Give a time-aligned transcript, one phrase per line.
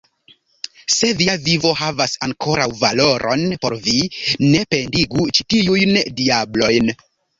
[0.93, 3.95] Se via vivo havas ankoraŭ valoron por vi,
[4.47, 6.91] ne pendigu ĉi tiujn diablojn!